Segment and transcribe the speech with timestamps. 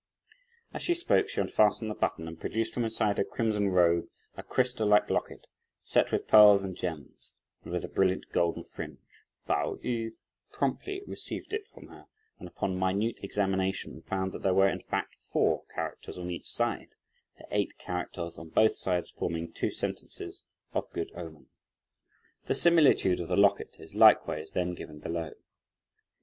[0.73, 4.41] As she spoke, she unfastened the button, and produced from inside her crimson robe, a
[4.41, 5.45] crystal like locket,
[5.83, 8.97] set with pearls and gems, and with a brilliant golden fringe.
[9.45, 10.13] Pao yü
[10.51, 12.07] promptly received it from her,
[12.39, 16.95] and upon minute examination, found that there were in fact four characters on each side;
[17.37, 20.43] the eight characters on both sides forming two sentences
[20.73, 21.45] of good omen.
[22.47, 25.33] The similitude of the locket is likewise then given below.